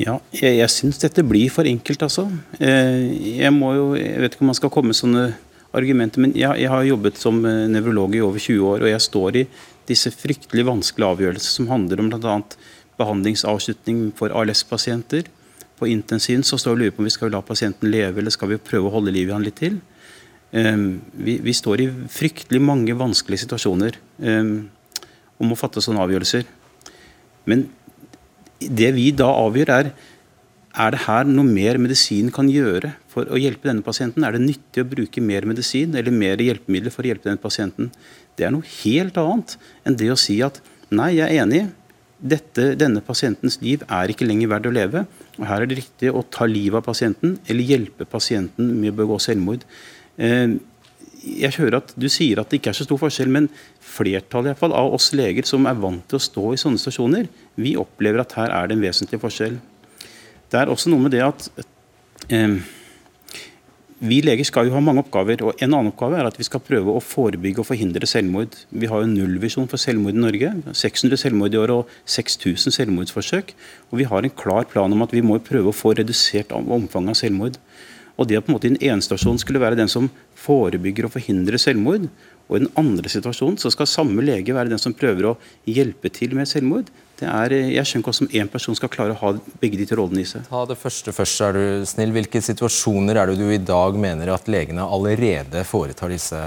[0.00, 2.24] Ja, jeg, jeg syns dette blir for enkelt, altså.
[2.56, 5.28] Eh, Jeg må jo, jeg vet ikke om man skal komme sånne
[5.76, 9.04] argumenter, men jeg, jeg har jobbet som eh, nevrolog i over 20 år, og jeg
[9.06, 9.44] står i
[9.90, 12.36] disse fryktelig vanskelige avgjørelser som handler om bl.a.
[13.00, 15.30] behandlingsavslutning for ALS-pasienter.
[15.80, 18.34] På intensiven så står jeg og lurer på om vi skal la pasienten leve, eller
[18.34, 19.80] skal vi prøve å holde liv i han litt til.
[20.50, 24.54] Um, Vi, vi står i fryktelig mange vanskelige situasjoner um,
[25.40, 26.48] om å fatte sånne avgjørelser.
[27.48, 27.68] Men
[28.60, 29.92] det vi da avgjør er
[30.70, 34.24] er det her noe mer medisin kan gjøre for å hjelpe denne pasienten?
[34.24, 37.90] Er det nyttig å bruke mer medisin eller mer hjelpemidler for å hjelpe denne pasienten?
[38.38, 40.62] Det er noe helt annet enn det å si at
[40.94, 41.64] nei, jeg er enig,
[42.20, 45.04] dette, denne pasientens liv er ikke lenger verdt å leve.
[45.38, 48.98] og Her er det riktig å ta livet av pasienten eller hjelpe pasienten med å
[49.00, 49.64] begå selvmord.
[50.20, 50.58] Eh,
[51.20, 53.48] jeg hører at Du sier at det ikke er så stor forskjell, men
[53.80, 56.80] flertallet i hvert fall, av oss leger som er vant til å stå i sånne
[56.80, 57.28] stasjoner,
[57.60, 59.58] vi opplever at her er det en vesentlig forskjell.
[60.50, 61.48] Det er også noe med det at
[62.32, 62.56] eh,
[64.00, 66.62] vi leger skal jo ha mange oppgaver, og en annen oppgave er at vi skal
[66.64, 68.54] prøve å forebygge og forhindre selvmord.
[68.72, 70.54] Vi har jo nullvisjon for selvmord i Norge.
[70.72, 73.52] 600 selvmord i året og 6000 selvmordsforsøk.
[73.92, 77.12] Og vi har en klar plan om at vi må prøve å få redusert omfanget
[77.12, 77.60] av selvmord.
[78.16, 80.08] Og det at på en måte en enestasjon skulle være den som
[80.40, 82.08] forebygger og forhindrer selvmord,
[82.48, 85.36] og i den andre situasjonen så skal samme lege være den som prøver å
[85.68, 86.88] hjelpe til med selvmord,
[87.28, 90.22] er, jeg skjønner ikke hvordan én person skal klare å ha begge de to rollene
[90.22, 90.46] i seg.
[90.48, 92.14] Ta det første først, er du snill.
[92.14, 96.40] Hvilke situasjoner er det du i dag mener at legene allerede foretar disse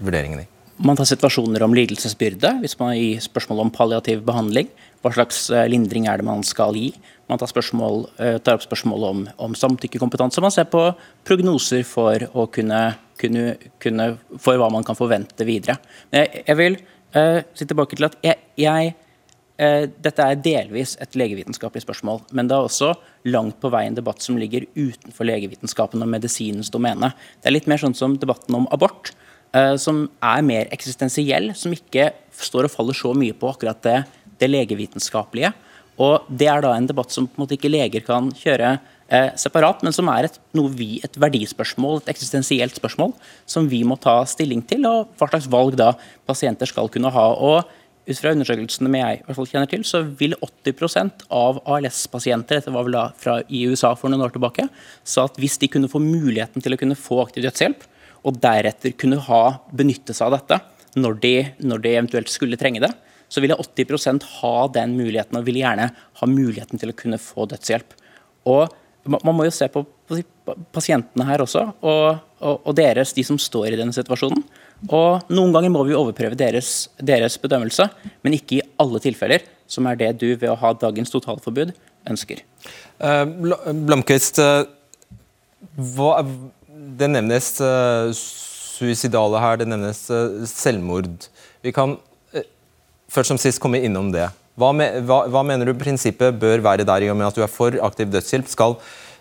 [0.00, 0.50] vurderingene i?
[0.84, 4.72] Man tar situasjoner om lidelsesbyrde, hvis man gir spørsmål om palliativ behandling.
[5.04, 6.88] Hva slags eh, lindring er det man skal gi?
[7.30, 10.42] Man tar, spørsmål, eh, tar opp spørsmål om, om samtykkekompetanse.
[10.42, 10.88] Man ser på
[11.28, 12.82] prognoser for, å kunne,
[13.20, 15.78] kunne, kunne, for hva man kan forvente videre.
[16.10, 16.80] Jeg, jeg vil
[17.14, 19.03] uh, si tilbake til at jeg, jeg Eh,
[19.54, 22.88] dette er delvis et legevitenskapelig spørsmål, men det er også
[23.30, 27.12] langt på vei en debatt som ligger utenfor legevitenskapen og medisinens domene.
[27.38, 29.12] Det er litt mer sånn som debatten om abort,
[29.54, 34.00] eh, som er mer eksistensiell, som ikke står og faller så mye på akkurat det,
[34.40, 35.54] det legevitenskapelige.
[36.02, 39.30] Og Det er da en debatt som på en måte ikke leger kan kjøre eh,
[39.38, 40.40] separat, men som er et,
[40.74, 43.14] vi, et, verdispørsmål, et eksistensielt spørsmål,
[43.46, 45.92] som vi må ta stilling til, og hva slags valg da
[46.26, 47.26] pasienter skal kunne ha.
[47.38, 47.70] og
[48.04, 52.74] ut fra undersøkelsene jeg i hvert fall kjenner til, så vil 80% av ALS-pasienter dette
[52.74, 54.66] var vel da fra i USA for noen år tilbake,
[55.08, 57.88] sa at hvis de kunne få muligheten til å kunne få aktiv dødshjelp,
[58.24, 59.42] og deretter kunne ha
[59.76, 60.60] benytte seg av dette
[61.00, 61.34] når de,
[61.66, 62.92] når de eventuelt skulle trenge det,
[63.28, 67.48] så ville 80% ha den muligheten og ville gjerne ha muligheten til å kunne få
[67.50, 67.96] dødshjelp.
[68.50, 69.82] Og Man må jo se på
[70.72, 74.40] pasientene her også, og, og, og deres, de som står i denne situasjonen.
[74.92, 77.86] Og Noen ganger må vi overprøve deres, deres, bedømmelse,
[78.24, 81.72] men ikke i alle tilfeller, som er det du ved å ha dagens totalforbud
[82.10, 82.42] ønsker.
[83.00, 83.24] Uh,
[83.86, 84.66] Blomkvist, uh,
[85.96, 86.18] hva,
[86.98, 90.02] det nevnes uh, suicidale her, det nevnes
[90.50, 91.30] selvmord.
[91.64, 91.96] Vi kan
[93.14, 94.26] først som sist komme innom det.
[94.58, 94.68] Hva,
[95.06, 97.74] hva, hva, mener du prinsippet bør være der, i og med at du er for
[97.86, 98.50] aktiv dødshjelp?
[98.50, 98.76] Skal,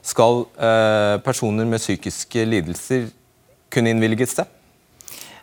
[0.05, 0.43] skal
[1.25, 3.07] personer med psykiske lidelser
[3.73, 4.45] kunne innvilges det?
[4.45, 5.42] Eh, det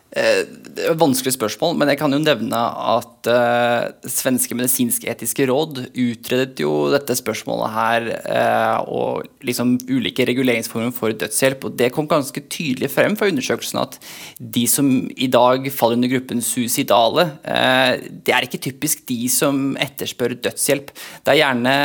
[0.99, 7.15] vanskelig spørsmål, men jeg kan jo nevne at uh, svenske medisinsk-etiske råd utredet jo dette
[7.15, 11.63] spørsmålet her uh, og liksom ulike reguleringsformer for dødshjelp.
[11.63, 13.97] og Det kom ganske tydelig frem fra undersøkelsen at
[14.35, 19.77] de som i dag faller under gruppen suicidale, uh, det er ikke typisk de som
[19.79, 20.91] etterspør dødshjelp.
[21.23, 21.79] Det er gjerne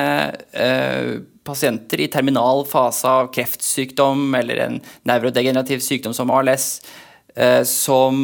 [1.46, 7.05] pasienter i terminal fase av kreftsykdom eller en nevrodegenerativ sykdom som ALS Eh,
[7.68, 8.16] som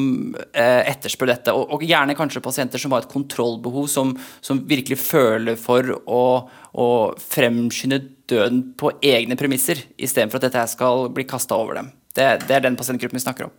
[0.52, 1.52] eh, etterspør dette.
[1.52, 6.24] Og, gjerne kanskje pasienter som har et kontrollbehov, som, som virkelig føler for å,
[6.72, 6.88] å
[7.20, 8.00] fremskynde
[8.32, 11.92] døden på egne premisser, istedenfor at dette skal bli kasta over dem.
[12.12, 13.56] Det, det, er den pasientgruppen vi snakker om.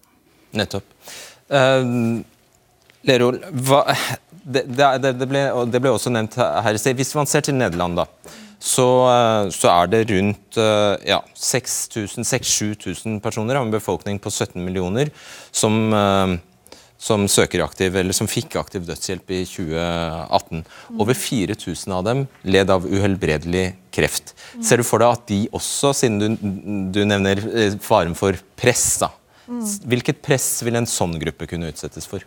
[0.57, 0.85] Nettopp.
[1.53, 2.21] Uh,
[3.05, 3.37] Lerol,
[3.67, 3.83] hva,
[4.43, 6.77] det, det, ble, det, ble, også nevnt her.
[6.97, 8.07] Hvis man ser til Nederland, da
[8.63, 14.55] så, eh, så, er det rundt eh, ja, 6000-7000 personer av en befolkning på 17
[14.63, 15.11] millioner
[15.51, 16.35] som, eh,
[16.97, 20.63] som, aktiv, eller som fikk aktiv dødshjelp i 2018.
[20.95, 24.31] Over 4000 av dem led av uhelbredelig kreft.
[24.63, 26.29] Ser du for deg at de også, siden du,
[26.95, 27.43] du nevner
[27.83, 29.11] faren for press, da,
[29.83, 32.23] hvilket press vil en sånn gruppe kunne utsettes for?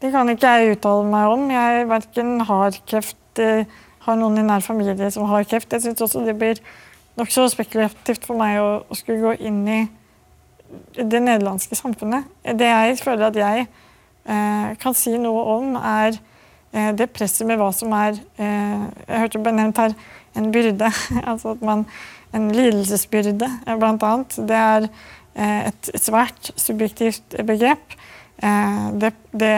[0.00, 1.44] Det kan ikke jeg uttale meg om.
[1.52, 3.44] Jeg verken har kreft
[4.04, 5.72] har noen i nær familie som har kreft.
[5.72, 6.60] Jeg syns også det blir
[7.18, 9.80] nokså spekulativt for meg å, å, skulle gå inn i
[10.98, 12.26] det nederlandske samfunnet.
[12.42, 16.18] Det jeg føler at jeg eh, kan si noe om, er
[16.74, 19.96] eh, det presset med hva som er eh, Jeg hørte benevnt her
[20.34, 20.90] en byrde.
[21.30, 21.86] altså at man
[22.34, 24.34] En lidelsesbyrde, eh, blant annet.
[24.48, 24.88] Det er
[25.38, 27.94] eh, et svært subjektivt begrep.
[28.42, 29.54] Eh, det, det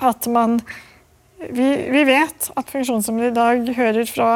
[0.00, 0.56] at man
[1.48, 4.30] vi, vi, vet at funksjonshemmede i dag hører fra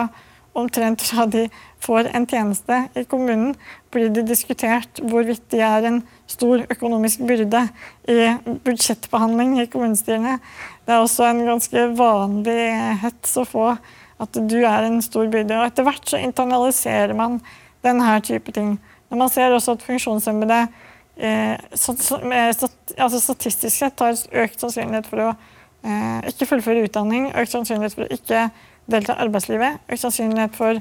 [0.55, 1.49] omtrent fra de
[1.83, 3.57] får en tjeneste i kommunen,
[3.93, 5.99] blir det diskutert hvorvidt de er en
[6.31, 7.65] stor økonomisk byrde
[8.11, 8.31] i
[8.65, 10.39] budsjettbehandling i kommunestyrene.
[10.87, 12.59] Det er også en ganske vanlig
[13.03, 13.67] hets å få
[14.23, 15.59] at du er en stor byrde.
[15.59, 17.41] Og etter hvert så internaliserer man
[17.85, 18.77] denne type ting.
[19.11, 20.61] Når man ser også at funksjonshemmede
[21.19, 25.54] eh, altså statistisk sett har økt sannsynlighet for å Eh,
[25.85, 28.47] ikke fullføre utdanning, økt sannsynlighet for å ikke
[28.91, 30.81] delta i arbeidslivet, økt sannsynlighet for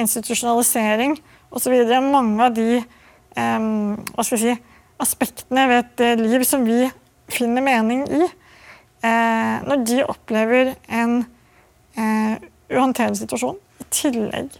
[0.00, 1.16] institusjonalisering
[1.54, 1.74] osv.
[2.06, 2.80] Mange av de
[3.38, 4.54] um, si,
[5.02, 6.84] aspektene ved et eh, liv som vi
[7.32, 8.26] finner mening i,
[9.04, 11.22] uh, når de opplever en
[11.98, 12.34] uh,
[12.70, 14.54] uhåndterlig situasjon, i tillegg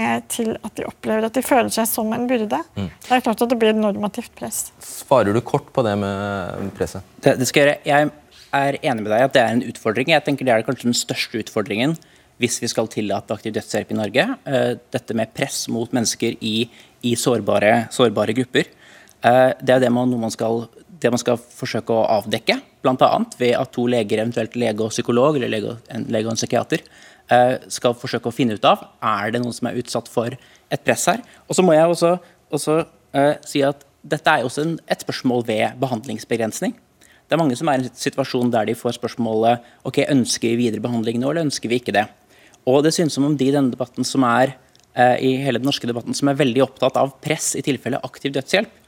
[0.00, 2.58] eh, til at de opplever at de føler seg som en byrde.
[2.76, 2.88] Mm.
[2.88, 4.70] Det er klart at det blir et normativt press.
[4.82, 7.06] Svarer du kort på det med presset?
[7.22, 7.92] Det, det skal jeg gjøre.
[7.92, 8.12] Jeg
[8.54, 10.12] er enig med deg at det er en utfordring.
[10.12, 11.96] Jeg tenker Det er kanskje den største utfordringen
[12.42, 14.24] hvis vi skal tillate aktiv dødshjelp i Norge.
[14.44, 16.68] Eh, dette med press mot mennesker i,
[17.06, 18.68] i sårbare, sårbare, grupper.
[19.24, 20.66] Eh, det er det man, man skal,
[21.00, 23.10] det man skal forsøke å avdekke, bl.a.
[23.40, 26.84] ved at to leger, eventuelt lege og psykolog, eller lege, en lege og en psykiater,
[27.32, 30.84] eh, skal forsøke å finne ut av er det noen som er utsatt for et
[30.84, 31.24] press her.
[31.48, 32.18] Og så må jeg også,
[32.52, 32.82] også
[33.48, 36.74] si at dette er også en, et spørsmål ved behandlingsbegrensning.
[37.26, 40.68] Det er mange som er i en situasjon der de får spørsmålet ok, ønsker vi
[40.68, 42.04] videre behandling nå, eller ønsker vi ikke det.
[42.70, 44.54] Og det synes som om de i denne debatten som er
[44.94, 48.34] eh, i hele den norske debatten som er veldig opptatt av press i tilfelle aktiv
[48.34, 48.82] dødshjelp,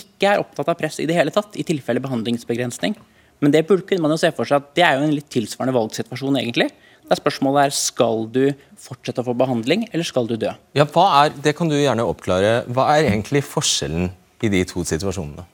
[0.00, 2.96] ikke er opptatt av press i det hele tatt i tilfelle behandlingsbegrensning.
[3.44, 5.28] Men det burde kunne man jo se for seg at det er jo en litt
[5.32, 6.70] tilsvarende valgsituasjon, egentlig.
[7.10, 8.44] Der spørsmålet er skal du
[8.80, 10.52] fortsette å få behandling, eller skal du dø?
[10.78, 12.62] Ja, hva er, Det kan du gjerne oppklare.
[12.72, 14.08] Hva er egentlig forskjellen
[14.40, 15.44] i de to situasjonene?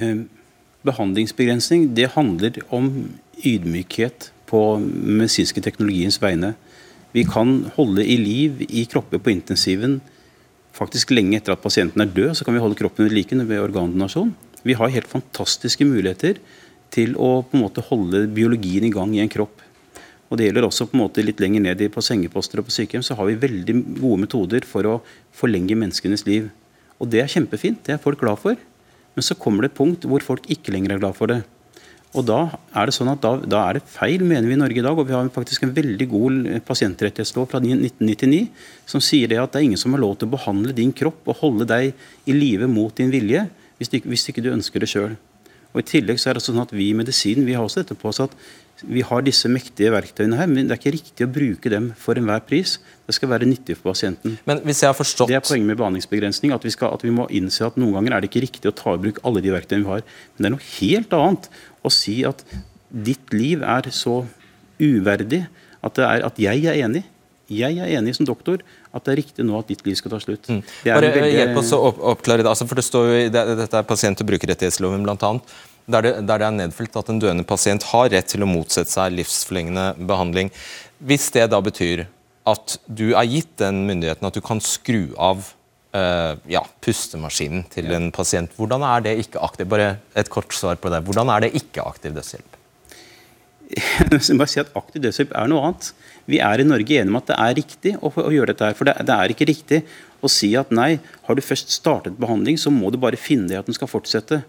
[0.00, 0.24] Um
[0.84, 2.90] Behandlingsbegrensning det handler om
[3.40, 6.52] ydmykhet på medisinske teknologiens vegne.
[7.14, 10.00] Vi kan holde i liv i kropper på intensiven
[10.74, 12.34] faktisk lenge etter at pasienten er død.
[12.36, 14.34] Så kan vi holde kroppen ved like ved organdonasjon.
[14.64, 16.40] Vi har helt fantastiske muligheter
[16.94, 19.62] til å på en måte holde biologien i gang i en kropp.
[20.30, 23.04] Og Det gjelder også på en måte litt lenger ned på sengeposter og på sykehjem.
[23.04, 25.00] Så har vi veldig gode metoder for å
[25.32, 26.50] forlenge menneskenes liv.
[26.98, 27.84] Og Det er kjempefint.
[27.84, 28.56] Det er folk glad for.
[29.14, 31.42] Men så kommer det et punkt hvor folk ikke lenger er glad for det.
[32.14, 32.38] Og da
[32.78, 34.98] er det sånn at da, da, er det feil, mener vi i Norge i dag.
[34.98, 38.44] Og vi har faktisk en veldig god pasientrettighetslov fra 1999
[38.90, 41.26] som sier det at det er ingen som har lov til å behandle din kropp
[41.26, 41.90] og holde deg
[42.30, 43.48] i live mot din vilje
[43.80, 45.16] hvis, du, hvis ikke du ønsker det sjøl.
[45.74, 48.12] I tillegg så er det sånn at vi i medisinen vi har også dette på
[48.12, 48.34] oss at
[48.88, 52.18] vi har disse mektige verktøyene her, men det er ikke riktig å bruke dem for
[52.20, 52.76] enhver pris.
[53.08, 54.36] Det skal være nyttig for pasienten.
[54.48, 55.30] Men hvis jeg har forstått...
[55.32, 56.54] Det er poenget med behandlingsbegrensning.
[56.56, 58.76] At vi, skal, at vi må innse at noen ganger er det ikke riktig å
[58.76, 60.06] ta i bruk alle de verktøyene vi har.
[60.34, 61.50] Men det er noe helt annet
[61.84, 62.46] å si at
[62.94, 64.22] ditt liv er så
[64.80, 65.44] uverdig
[65.84, 67.04] at, er, at jeg er enig.
[67.52, 68.62] Jeg er enig som doktor
[68.94, 70.48] at det er riktig nå at ditt liv skal ta slutt.
[70.48, 70.62] Mm.
[70.86, 71.34] Bare veldig...
[71.34, 71.82] Hjelp oss å
[72.14, 72.48] oppklare det.
[72.48, 75.32] Altså, for det står jo, det, Dette er pasient- og brukerrettighetsloven bl.a
[75.86, 78.92] der det, der det er nedfelt at en døende pasient har rett til å motsette
[78.92, 80.52] seg livsforlengende behandling.
[81.04, 82.06] Hvis det da betyr
[82.48, 85.44] at du er gitt den myndigheten at du kan skru av
[85.96, 89.68] uh, ja, pustemaskinen til en pasient, hvordan er det ikke aktiv?
[89.70, 91.04] Bare et kort svar på det.
[91.04, 92.60] Hvordan er det ikke aktiv dødshjelp?
[94.28, 95.92] Jeg må si at Aktiv dødshjelp er noe annet.
[96.30, 98.70] Vi er i Norge enige om at det er riktig å, å gjøre dette.
[98.70, 99.80] her, for det, det, er ikke riktig
[100.24, 103.60] å si at nei, har du først startet behandling, så må du bare finne deg
[103.60, 104.42] at den skal fortsette.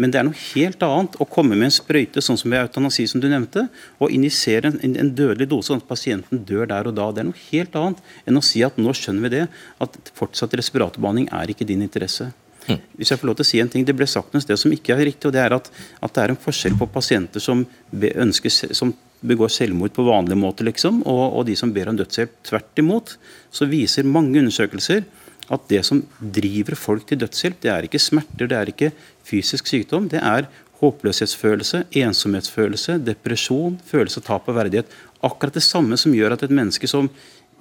[0.00, 3.06] Men det er noe helt annet å komme med en sprøyte sånn som ved eutanasi,
[3.10, 3.68] som du nevnte,
[4.02, 7.10] og injisere en, en, dødelig dose, sånn at pasienten dør der og da.
[7.14, 9.44] Det er noe helt annet enn å si at nå skjønner vi det,
[9.84, 12.32] at fortsatt respiratorbehandling er ikke din interesse.
[12.64, 12.80] Mm.
[12.98, 14.72] Hvis jeg får lov til å si en ting, Det ble sagt noe sted som
[14.72, 17.66] ikke er riktig, og det er at, at det er en forskjell på pasienter som,
[17.92, 22.40] ønsker, som begår selvmord på vanlig måte, liksom, og, og de som ber om dødshjelp.
[22.48, 23.14] Tvert imot
[23.52, 25.04] så viser mange undersøkelser
[25.52, 28.92] at det som driver folk til dødshjelp, det er ikke smerter, det er ikke
[29.26, 30.08] fysisk sykdom.
[30.12, 30.48] Det er
[30.80, 34.92] håpløshetsfølelse, ensomhetsfølelse, depresjon, følelse av tap av verdighet.
[35.24, 37.08] Akkurat det samme som gjør at et menneske som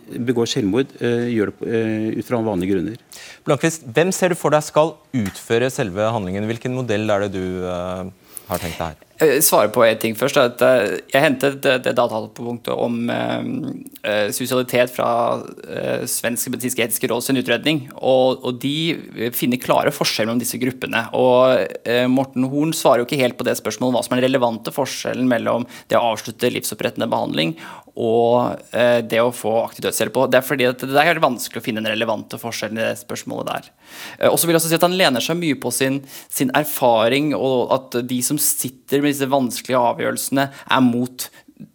[0.03, 3.23] begår selvmord, uh, gjør det uh, ut fra vanlige grunner.
[3.47, 6.47] Blankvist, hvem ser du for deg skal utføre selve handlingen?
[6.49, 8.09] Hvilken modell er det du uh,
[8.49, 9.12] har tenkt deg her?
[9.43, 10.39] Svare på en ting først.
[10.39, 15.09] At eh, jeg hentet det, datapunktet om eh, sosialitet fra
[15.67, 17.85] eh, Svensk medisinsk etiske råd sin utredning.
[17.99, 21.05] Og, og, de finner klare forskjeller mellom disse gruppene.
[21.17, 24.29] Og eh, Morten Horn svarer jo ikke helt på det spørsmålet hva som er den
[24.29, 27.57] relevante forskjellen mellom det å avslutte livsopprettende behandling
[27.93, 30.15] og det å få aktiv dødshjelp.
[30.33, 33.67] Det er fordi det er vanskelig å finne den relevante forskjellen i det spørsmålet der.
[34.31, 37.35] Og så vil jeg også si at Han lener seg mye på sin, sin erfaring,
[37.37, 41.29] og at de som sitter med disse vanskelige avgjørelsene er mot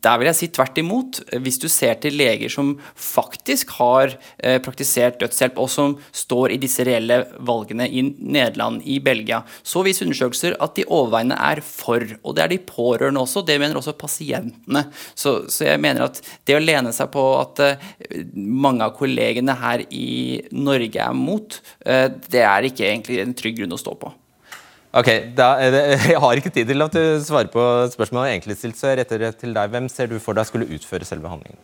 [0.05, 1.21] der vil jeg si tvert imot.
[1.43, 6.61] Hvis du ser til leger som faktisk har eh, praktisert dødshjelp, og som står i
[6.61, 12.05] disse reelle valgene i Nederland, i Belgia, så viser undersøkelser at de overveiende er for.
[12.23, 14.87] Og det er de pårørende også, det mener også pasientene.
[15.15, 17.91] Så, så jeg mener at det å lene seg på at eh,
[18.35, 23.63] mange av kollegene her i Norge er mot, eh, det er ikke egentlig en trygg
[23.63, 24.13] grunn å stå på.
[24.97, 25.49] Ok, da,
[26.13, 27.63] Jeg har ikke tid til at du svarer på
[27.93, 29.69] spørsmålet egentlig stilt, så jeg retter det til deg.
[29.75, 31.61] Hvem ser du for deg skulle utføre selve handlingen?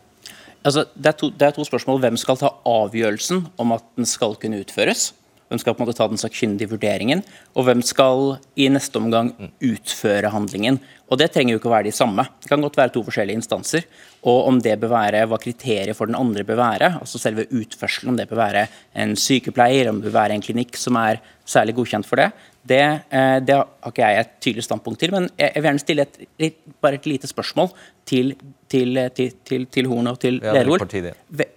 [0.65, 2.01] Altså, det, er to, det er to spørsmål.
[2.05, 5.11] Hvem skal ta avgjørelsen om at den skal kunne utføres?
[5.45, 7.21] Hvem skal på en måte ta den sakkyndige vurderingen?
[7.53, 9.29] Og hvem skal i neste omgang
[9.61, 10.79] utføre handlingen?
[11.05, 12.25] Og det trenger jo ikke å være de samme.
[12.41, 13.85] Det kan godt være to forskjellige instanser.
[14.25, 18.15] Og om det bør være hva kriteriet for den andre bør være, altså selve utførselen,
[18.15, 18.65] om det bør være
[19.03, 22.31] en sykepleier, om det bør være en klinikk som er særlig godkjent for det,
[22.67, 22.81] det,
[23.13, 25.11] eh, det har ikke jeg et tydelig standpunkt til.
[25.13, 26.05] Men jeg vil gjerne stille
[26.39, 27.69] et, bare et lite spørsmål
[28.09, 28.33] til,
[28.71, 31.17] til, til, til, til Horn og til Ja, er.
[31.29, 31.51] Ve-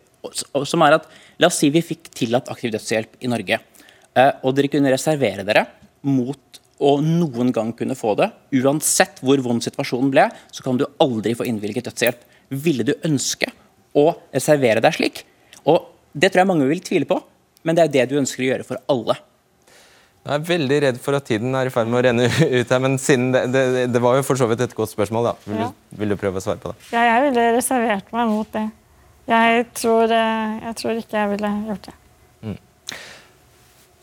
[0.68, 1.06] Som er at
[1.38, 3.60] La oss si vi fikk tillatt aktiv dødshjelp i Norge,
[4.18, 5.62] eh, og dere kunne reservere dere
[6.02, 8.26] mot å noen gang kunne få det.
[8.58, 12.20] Uansett hvor vond situasjonen ble, så kan du aldri få innvilget dødshjelp.
[12.50, 13.48] Ville du ønske
[13.98, 15.22] å reservere deg slik?
[15.66, 17.18] Og Det tror jeg mange vil tvile på,
[17.68, 19.14] men det er det du ønsker å gjøre for alle.
[20.28, 22.26] Jeg er veldig redd for at tiden er i ferd med å renne
[22.60, 23.62] ut her, men siden det, det,
[23.94, 25.30] det var jo for så vidt et godt spørsmål.
[25.30, 25.32] da.
[25.48, 25.68] Vil, Ja.
[25.72, 26.76] du, vil du prøve å svare på det?
[26.92, 28.66] Ja, jeg ville reservert meg mot det.
[29.28, 31.96] Jeg tror, eh, jeg tror ikke jeg ville gjort det.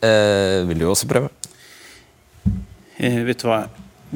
[0.06, 1.30] Eh, vil du også prøve?
[2.98, 3.62] Eh, vet du hva?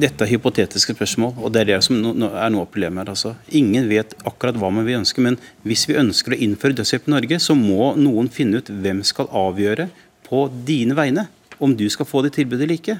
[0.01, 3.01] Dette er hypotetiske spørsmål, og det er det som er noe av problemet.
[3.03, 3.11] her.
[3.15, 3.33] Altså.
[3.59, 7.15] Ingen vet akkurat hva man vil ønske, men hvis vi ønsker å innføre dødshjelp i
[7.15, 9.89] Norge, så må noen finne ut hvem skal avgjøre
[10.29, 11.27] på dine vegne
[11.61, 12.99] om du skal få det tilbudet eller ikke.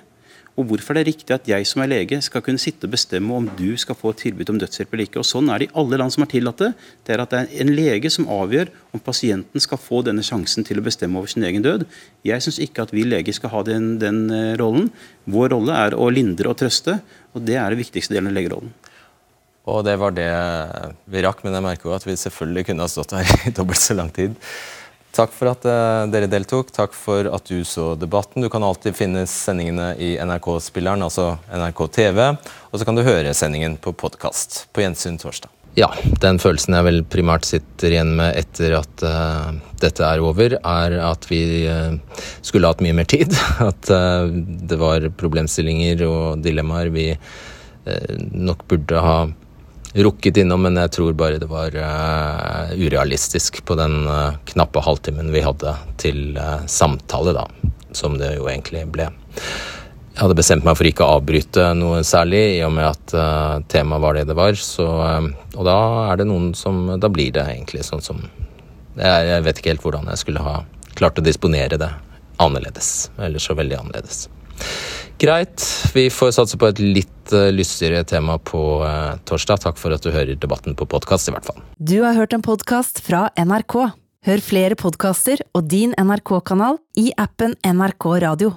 [0.59, 3.35] Og hvorfor det er riktig at jeg som er lege skal kunne sitte og bestemme
[3.37, 5.21] om du skal få et tilbud om dødshjelp eller ikke.
[5.21, 6.71] Og Sånn er det i alle land som har tillatt det.
[7.07, 10.67] Det er at det er en lege som avgjør om pasienten skal få denne sjansen
[10.67, 11.87] til å bestemme over sin egen død.
[12.27, 14.91] Jeg syns ikke at vi leger skal ha den, den eh, rollen.
[15.31, 16.99] Vår rolle er å lindre og trøste,
[17.31, 18.75] og det er det viktigste delen av legerollen.
[19.71, 20.29] Og det var det
[21.13, 23.79] vi rakk, men jeg merker jo at vi selvfølgelig kunne ha stått her i dobbelt
[23.79, 24.35] så lang tid.
[25.11, 26.71] Takk for at eh, dere deltok.
[26.71, 28.43] Takk for at du så debatten.
[28.43, 32.21] Du kan alltid finne sendingene i NRK-spilleren, altså NRK TV.
[32.71, 35.51] Og så kan du høre sendingen på podkast på gjensyn torsdag.
[35.75, 35.87] Ja,
[36.19, 40.95] den følelsen jeg vel primært sitter igjen med etter at uh, dette er over, er
[40.99, 41.95] at vi uh,
[42.43, 43.31] skulle hatt mye mer tid.
[43.69, 47.11] At uh, det var problemstillinger og dilemmaer vi
[48.37, 49.15] nok burde ha
[49.93, 55.31] rukket innom, men jeg tror bare det var uh, urealistisk på den uh, knappe halvtimen
[55.33, 57.45] vi hadde til uh, samtale, da,
[57.95, 59.09] som det jo egentlig ble.
[60.11, 63.13] Jeg hadde bestemt meg for ikke å avbryte noe særlig, i og med at
[63.71, 64.57] temaet var det det var.
[64.59, 65.77] Så, og da
[66.11, 68.19] er det noen som Da blir det egentlig sånn som
[68.99, 70.57] jeg, jeg vet ikke helt hvordan jeg skulle ha
[70.99, 71.89] klart å disponere det
[72.43, 73.09] annerledes.
[73.23, 74.27] Eller så veldig annerledes.
[75.21, 75.61] Greit.
[75.93, 79.61] Vi får satse på et litt eh, lystigere tema på eh, torsdag.
[79.67, 81.61] Takk for at du hører debatten på podkast, i hvert fall.
[81.77, 83.77] Du har hørt en podkast fra NRK.
[84.25, 88.51] Hør flere podkaster og din NRK-kanal i appen NRK Radio.